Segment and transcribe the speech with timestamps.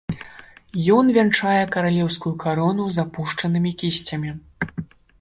[0.95, 4.39] Ён вянчае каралеўскую карону з апушчанымі кісцямі.